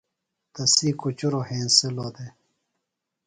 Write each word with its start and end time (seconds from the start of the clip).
تسی 0.73 0.89
کُچُروۡ 0.99 1.45
ہینسِلوۡ 1.49 2.11
دےۡ۔ 2.15 2.31